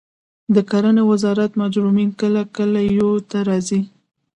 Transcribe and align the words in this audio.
د 0.55 0.57
کرنې 0.69 1.03
وزارت 1.11 1.51
مروجین 1.59 2.09
کله 2.21 2.41
کلیو 2.55 3.09
ته 3.29 3.39
راځي؟ 3.47 3.79